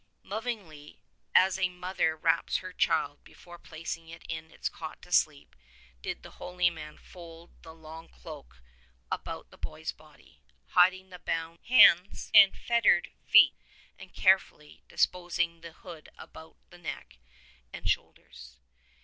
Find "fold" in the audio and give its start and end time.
6.97-7.51